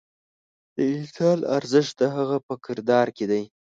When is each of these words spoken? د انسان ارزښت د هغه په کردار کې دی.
د 0.75 0.77
انسان 0.95 1.37
ارزښت 1.57 1.93
د 2.01 2.03
هغه 2.15 2.37
په 2.47 2.53
کردار 2.65 3.07
کې 3.17 3.25
دی. 3.31 3.43